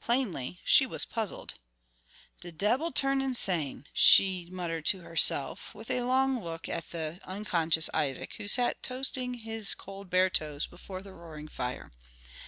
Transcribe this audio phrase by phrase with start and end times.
[0.00, 1.54] Plainly, she was puzzled.
[2.40, 7.88] "De debbil turn' sain'," she muttered to herself, with a long look at the unconscious
[7.94, 11.92] Isaac, who sat toasting his cold bare toes before the roaring fire.